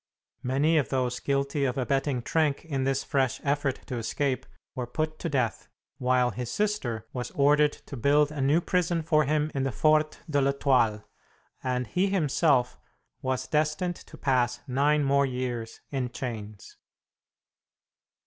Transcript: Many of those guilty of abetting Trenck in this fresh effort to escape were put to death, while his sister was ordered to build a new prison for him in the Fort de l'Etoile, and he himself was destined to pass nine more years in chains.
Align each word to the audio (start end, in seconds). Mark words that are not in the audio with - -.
Many 0.41 0.79
of 0.79 0.89
those 0.89 1.19
guilty 1.19 1.63
of 1.63 1.77
abetting 1.77 2.23
Trenck 2.23 2.65
in 2.65 2.85
this 2.85 3.03
fresh 3.03 3.39
effort 3.43 3.85
to 3.85 3.97
escape 3.97 4.47
were 4.73 4.87
put 4.87 5.19
to 5.19 5.29
death, 5.29 5.67
while 5.99 6.31
his 6.31 6.49
sister 6.51 7.05
was 7.13 7.29
ordered 7.35 7.73
to 7.73 7.95
build 7.95 8.31
a 8.31 8.41
new 8.41 8.61
prison 8.61 9.03
for 9.03 9.25
him 9.25 9.51
in 9.53 9.61
the 9.61 9.71
Fort 9.71 10.19
de 10.27 10.41
l'Etoile, 10.41 11.03
and 11.63 11.85
he 11.85 12.07
himself 12.07 12.79
was 13.21 13.45
destined 13.47 13.95
to 13.95 14.17
pass 14.17 14.61
nine 14.67 15.03
more 15.03 15.27
years 15.27 15.81
in 15.91 16.09
chains. 16.09 16.77